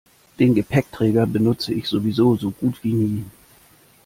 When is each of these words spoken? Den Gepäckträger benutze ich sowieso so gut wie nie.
Den 0.39 0.55
Gepäckträger 0.55 1.27
benutze 1.27 1.75
ich 1.75 1.87
sowieso 1.87 2.35
so 2.35 2.49
gut 2.49 2.83
wie 2.83 2.93
nie. 2.93 3.25